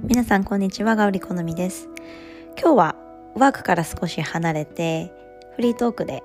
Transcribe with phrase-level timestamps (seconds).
[0.00, 1.88] 皆さんこんにちは、ガウリ好みです。
[2.56, 2.96] 今日は
[3.34, 5.12] ワークから少し離れて
[5.56, 6.22] フリートークで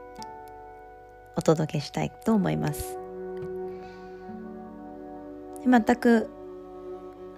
[1.36, 2.99] お届けしたいと思います。
[5.66, 6.30] 全く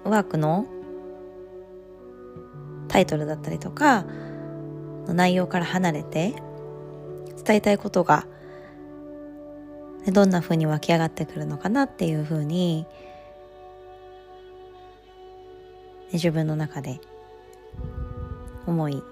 [0.03, 0.65] ワークの
[2.89, 4.03] タイトルだったりとか
[5.07, 6.35] の内容から離れて
[7.45, 8.27] 伝えたいことが
[10.07, 12.85] どんな風に湧き上がってくるのかなっていう風に
[16.13, 16.99] 自分の中で
[18.65, 19.03] 思い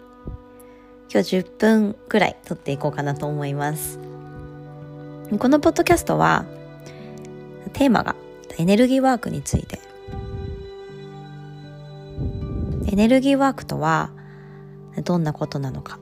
[1.13, 3.99] 今日10分くらい撮っていこうかなと思います。
[5.37, 6.45] このポッドキャストは
[7.73, 8.15] テーマが
[8.57, 9.79] エネルギーワークについて。
[12.91, 14.11] エネルギーワークとは
[15.03, 15.99] どんなことなのか。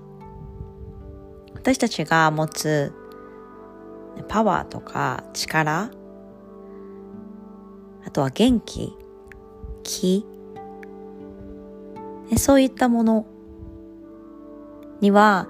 [1.55, 2.93] 私たちが持つ
[4.29, 5.91] パワーとか力。
[8.05, 8.93] あとは元気。
[9.83, 10.25] 気。
[12.37, 13.25] そういったもの
[15.01, 15.49] には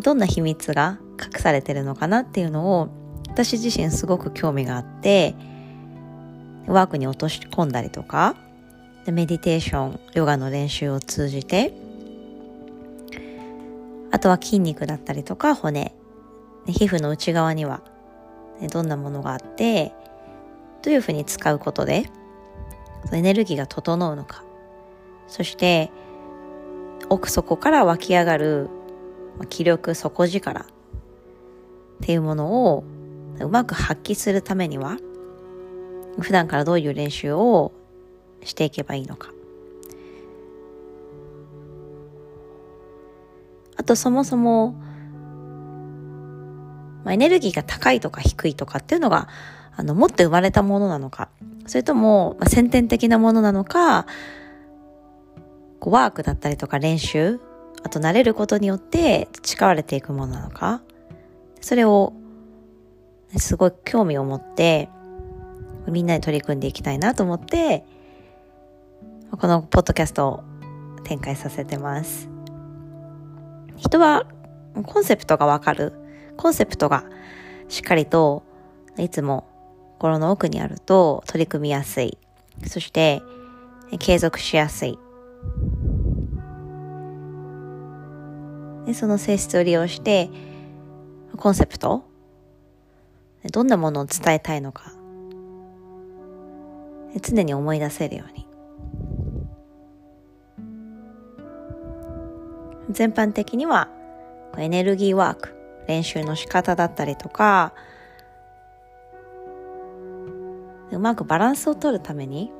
[0.00, 2.88] どんな秘密が隠されてるのかなっていうのを
[3.28, 5.34] 私自身すごく興味があって
[6.66, 8.36] ワークに落とし込んだりとか
[9.06, 11.74] メディテーションヨガの練習を通じて
[14.10, 15.94] あとは筋肉だったりとか骨
[16.66, 17.82] 皮膚の内側には
[18.72, 19.92] どんなものがあって
[20.82, 22.04] どういうふうに使うことで
[23.12, 24.42] エネルギーが整うのか
[25.28, 25.90] そして
[27.08, 28.68] 奥底から湧き上がる
[29.48, 30.64] 気力底力っ
[32.00, 32.84] ていうものを
[33.40, 34.96] うまく発揮するためには
[36.18, 37.72] 普段からどういう練習を
[38.42, 39.30] していけばいいのか。
[43.76, 44.72] あとそもそも、
[47.04, 49.28] まあ、エネルギーが高いとか低いとかっていうのが
[49.76, 51.28] あの持って生まれたものなのか
[51.66, 54.06] それとも、先天的なものなのか
[55.80, 57.40] こうワークだったりとか練習
[57.82, 60.82] あと慣れることによって培われていくものなのか。
[61.60, 62.12] それを
[63.36, 64.88] すごい興味を持って
[65.86, 67.84] みんなで取り組んでいきたいなと思って
[69.30, 70.44] このポッドキャストを
[71.04, 72.28] 展開させてます。
[73.76, 74.26] 人は
[74.86, 75.92] コンセプトがわかる。
[76.36, 77.04] コンセプトが
[77.68, 78.44] しっかりと
[78.96, 79.46] いつも
[79.98, 82.18] 心の奥にあると取り組みやすい。
[82.66, 83.22] そして
[83.98, 84.98] 継続しやすい。
[88.88, 90.30] でその性質を利用して
[91.36, 92.04] コンセプト
[93.52, 94.94] どんなものを伝えたいのか
[97.20, 98.46] 常に思い出せるように。
[102.90, 103.90] 全般的には
[104.56, 105.54] エネルギーワーク
[105.86, 107.74] 練習の仕方だったりとか
[110.90, 112.50] うまくバランスを取るために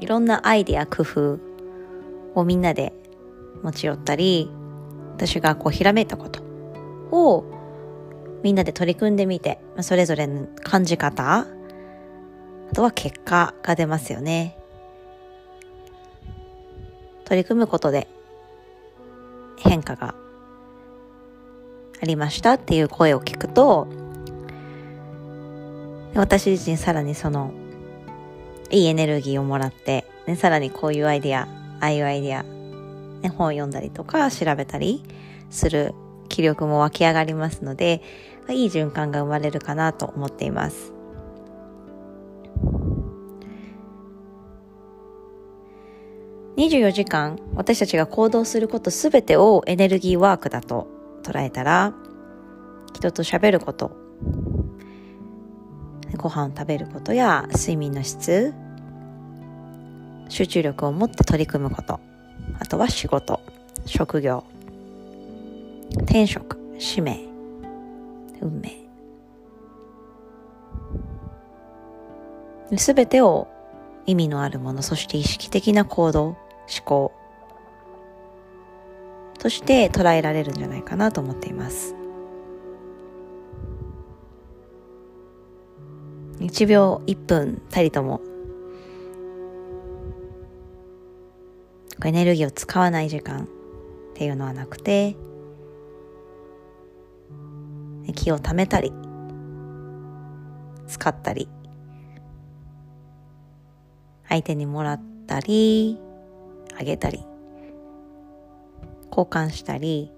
[0.00, 1.38] いろんなアイデア工夫
[2.34, 2.94] をみんなで
[3.62, 4.50] 持ち寄ったり
[5.16, 6.42] 私がこうひらめいたこと
[7.10, 7.44] を
[8.42, 11.46] みんなで取り組んでみて、それぞれの感じ方、あ
[12.74, 14.58] とは結果が出ますよね。
[17.24, 18.06] 取り組むことで
[19.58, 20.14] 変化が
[22.02, 23.86] ありましたっていう声を聞くと、
[26.14, 27.52] 私自身さらにその
[28.70, 31.46] いいエネルギーをもらって、ね、さらにこういうアイディア、あ
[31.80, 32.44] あいうアイディア、
[33.24, 35.02] ね、本を読んだりとか調べたり
[35.50, 35.94] する
[36.28, 38.02] 気力も湧き上がりますので、
[38.50, 40.92] いい循環が生まれるかなと思っています。
[46.56, 50.86] 24時間私たちが行動することすべてをエネルギーワークだと
[51.24, 51.92] 捉えたら
[52.92, 53.90] 人と喋ること
[56.16, 58.54] ご飯を食べることや睡眠の質
[60.28, 61.98] 集中力を持って取り組むこと
[62.58, 63.40] あとは仕事。
[63.86, 64.44] 職業。
[66.02, 66.58] 転職。
[66.78, 67.20] 使命。
[68.40, 68.84] 運命。
[72.78, 73.48] すべてを
[74.06, 76.36] 意味のあるものそして意識的な行動思
[76.84, 77.12] 考。
[79.38, 81.94] として捉えられるんじゃないかなと思っています。
[86.40, 88.20] 1秒1分たりとも
[92.04, 93.46] エネルギーを使わない時間っ
[94.14, 95.16] ていうのはなくて
[98.14, 98.92] 気をためたり
[100.86, 101.48] 使ったり
[104.28, 105.98] 相手にもらったり
[106.78, 107.24] あげたり
[109.10, 110.10] 交換したり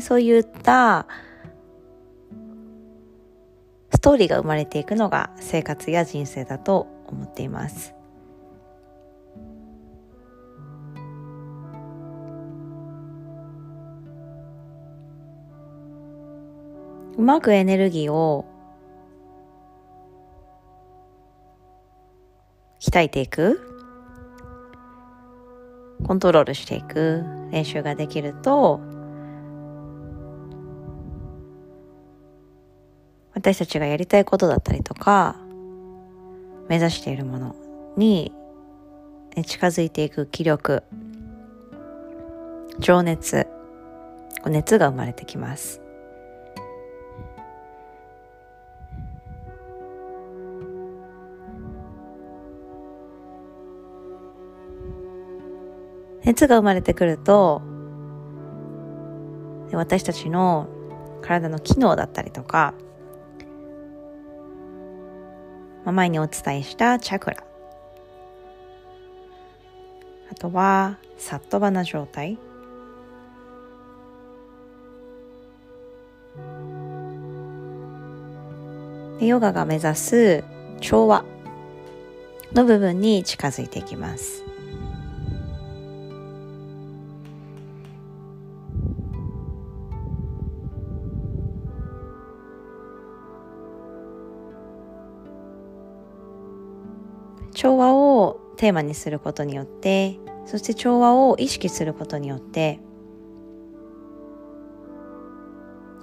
[0.00, 1.06] そういった
[3.92, 7.94] ストーリーが生まれていくのが生活や人生だと思っています。
[17.16, 18.46] うまくエネルギーを
[22.80, 23.68] 鍛えていく。
[26.04, 27.24] コントロールしていく。
[27.52, 28.80] 練習ができると
[33.34, 35.36] 私たちがやりたいことだったりとか
[36.68, 37.54] 目指しているもの
[37.96, 38.32] に
[39.46, 40.82] 近づいていく気力
[42.78, 43.46] 情熱
[44.46, 45.81] 熱が生まれてきます。
[56.24, 57.62] 熱が生まれてくると
[59.72, 60.68] 私たちの
[61.22, 62.74] 体の機能だったりとか、
[65.84, 67.44] まあ、前にお伝えしたチャクラ
[70.30, 72.38] あとはサットバな状態
[79.20, 80.44] ヨガが目指す
[80.80, 81.24] 調和
[82.52, 84.51] の部分に近づいていきます。
[97.54, 102.80] 調和をテーマにすることによってそして調和を意識することによって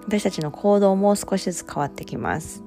[0.07, 2.63] 私たちの行動も少しずつ変わってきます。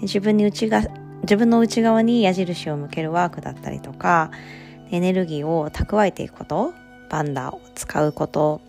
[0.00, 0.80] 自分に内が
[1.20, 4.30] 自分の内側に矢印を向けるワークだったりとか
[4.90, 6.72] エネルギーを蓄えていくこと
[7.10, 8.62] バンダーを使うこと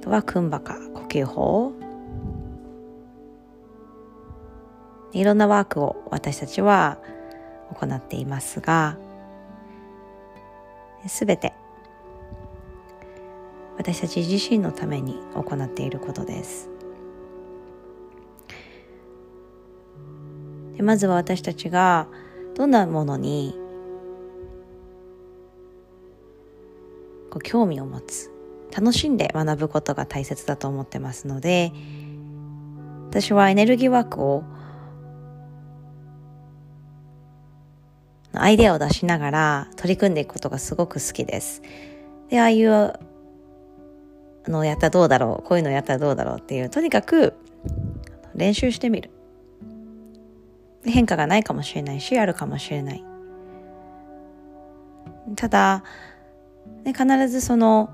[0.00, 1.72] あとはクンバカ呼吸法。
[5.12, 6.98] いろんなワークを私たちは
[7.74, 8.96] 行っていますが
[11.06, 11.52] すべて
[13.76, 16.68] 私たち自身のために行っていることです。
[20.76, 22.06] でまずは私たちが
[22.54, 23.58] どんなものに
[27.30, 28.30] こう興味を持つ
[28.74, 31.72] 楽しんで学ぶことが大切だと思ってますので
[33.08, 34.44] 私はエネルギーワークを
[38.34, 41.62] アイデアを出しながら取り組んでいくことがすごく好きです。
[42.28, 42.92] で、ああいう
[44.46, 47.34] のやったらどうだろう、こういうのやったらどうだろうっていう、とにかく
[48.34, 49.10] 練習してみる。
[50.84, 53.04] 変化がないかもしれないし、あるかもしれない。
[55.36, 55.84] ただ、
[56.84, 57.90] ね、必ずその、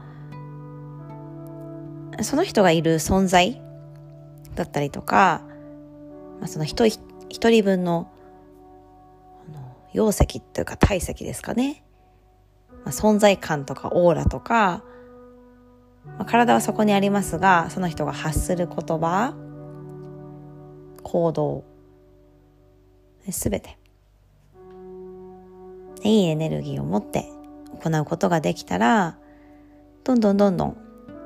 [2.23, 3.61] その人がいる存在
[4.55, 5.43] だったりとか、
[6.41, 8.11] まあ、その一人分の
[9.93, 11.85] 容積というか体積ですかね、
[12.85, 14.85] まあ、存在感とかオーラとか、
[16.19, 19.35] まあ、体はそこにありますがその人が発する言葉
[21.03, 21.65] 行動
[23.31, 23.79] すべて。
[26.03, 27.27] いいエネルギーを持って
[27.83, 29.19] 行うことができたら
[30.05, 30.77] どんどんどんどん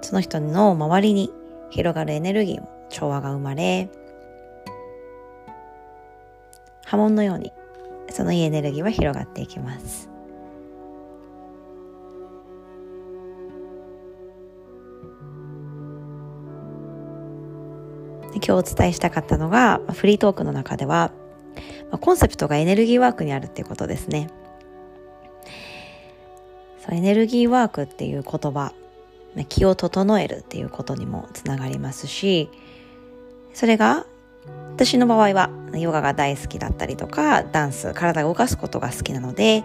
[0.00, 1.30] その人の周りに
[1.70, 3.88] 広がるエネルギーも調和が生まれ
[6.84, 7.52] 波紋のように
[8.12, 10.08] そのいいエネルギーは広がっていきます。
[18.34, 21.12] 今日お伝えしたかったのがフリートークの中では
[22.00, 24.30] コンセプトがエネルギーワークにあるっていうことですね。
[26.84, 28.72] そうエネルギーワークっていう言葉
[29.48, 32.50] 気を整えるっていうことにもつながりますし
[33.54, 34.06] それが
[34.74, 39.64] 私の場合はヨガが大好きだったりとかダンス体を動かすことが好きなので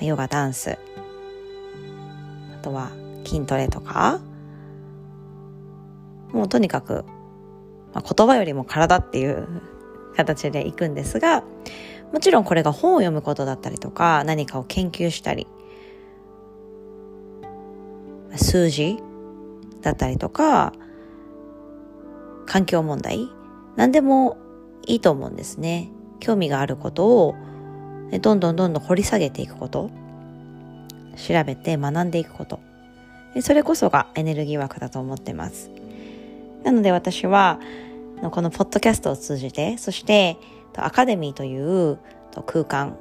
[0.00, 2.90] ヨガダンスあとは
[3.24, 4.20] 筋トレとか
[6.32, 7.04] もうとにかく、
[7.94, 9.48] まあ、言葉よりも体っていう
[10.16, 11.44] 形でいくんですが
[12.12, 15.46] もちろんこれが本を読むことだったりとか何かを研究したり
[18.34, 18.98] 数字
[19.80, 20.72] だったりとか
[22.46, 23.30] 環境問題
[23.78, 24.36] 何でも
[24.86, 25.88] いいと思うんですね。
[26.18, 27.36] 興味があることを
[28.20, 29.88] どんどんどんどん掘り下げていくこと。
[31.16, 32.58] 調べて学んでいくこと。
[33.40, 35.70] それこそがエネルギーワークだと思ってます。
[36.64, 37.60] なので私は
[38.32, 40.36] このポッドキャストを通じて、そして
[40.76, 41.98] アカデミーという
[42.46, 42.96] 空間、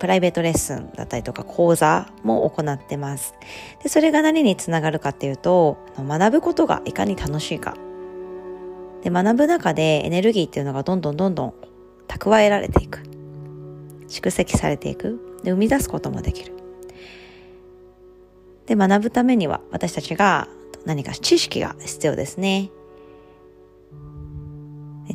[0.00, 3.34] プライベートレッスンだったりとか講座も行ってます。
[3.84, 7.76] でそれが何につながるかっていうと、学ぶことがいかに楽しいか
[9.06, 11.54] で学ぶ中でエネルギーっていうのがどんどんどんどん
[12.08, 13.04] 蓄えられていく
[14.08, 15.20] 蓄積されていく。
[15.44, 16.52] で、生み出すこともできる。
[18.66, 20.48] で、学ぶためには私たちが
[20.84, 22.70] 何か知識が必要ですね。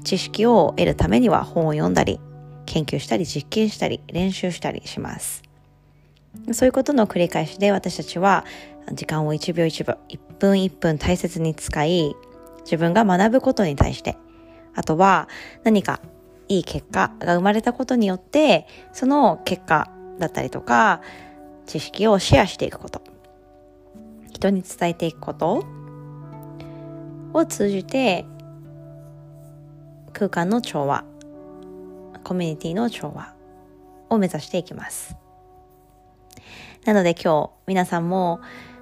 [0.06, 2.22] 知識を得るためには本を読んだり、
[2.68, 5.44] 研究したり、実験したり、練習したりします。
[6.54, 8.46] そういうことの繰り返しで私たちは
[8.94, 12.16] 時間を1秒1秒、1分1分大切に使い、
[12.64, 14.18] 自分が学ぶことに対して、
[14.74, 15.28] あとは
[15.64, 16.00] 何か
[16.48, 19.90] いい結果が生まれたことによって、その結果
[20.20, 21.02] だったりとか、
[21.66, 23.02] 知識をシェアしていくこと。
[24.32, 25.64] 人に伝えていくこと。
[27.34, 28.26] を通じて
[30.12, 31.06] 空間の調和。
[32.24, 33.34] コミュニティの調和。
[34.10, 35.16] を目指していきます。
[36.86, 38.42] なので今日皆さんも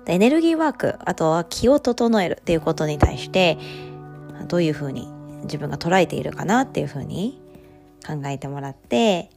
[0.10, 3.58] エネルギーワークあとは気を整えるっていうことに対して
[4.48, 5.08] どういうふうに
[5.44, 7.40] 自分が捉えているかなっていうふうに
[8.06, 9.30] 考えてもらって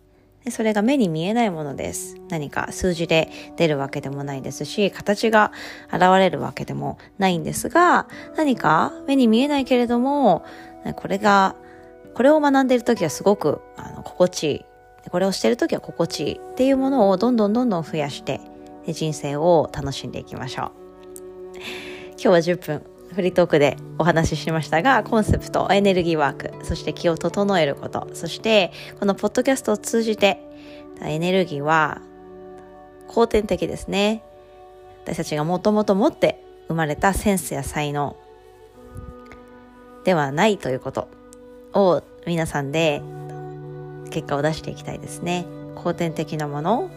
[0.45, 2.17] でそれが目に見えないものです。
[2.29, 5.53] 何か数字で出るわけでもないですし、形が
[5.93, 10.45] 現れるわけでもないんですが、何か目に見えないけれども、
[10.97, 11.55] これが、
[12.15, 14.65] これを学んでいる時はすごくあの心地いい。
[15.11, 18.41] これをしている時は心地いいっていうものをどんどんどんどん増やして
[18.89, 20.71] 人生を楽しんでいきましょう。
[22.13, 30.41] 今日は10分フリートークでお話ししましたが、コンセプト、エネルギーワーク、そして気を整えること、そしてこのポッドキャストを通じて、
[31.03, 32.01] エネルギーは
[33.09, 34.23] 後天的ですね。
[35.05, 38.17] 私たちがもともと持って生まれたセンスや才能
[40.05, 41.09] ではないということ
[41.75, 43.03] を皆さんで
[44.11, 45.45] 結果を出していきたいですね。
[45.75, 46.91] 後天的なもの、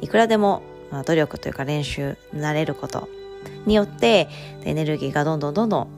[0.00, 3.08] いくらでも努力というか練習、慣れること
[3.66, 4.28] によって
[4.64, 5.88] エネルギーがどんどんどんどん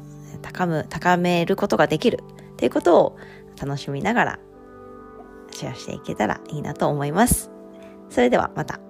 [0.42, 3.16] 高む高めることができるっていうことを
[3.60, 4.38] 楽しみながら
[5.50, 7.50] シェアしていけたらいいなと思います。
[8.10, 8.87] それではまた。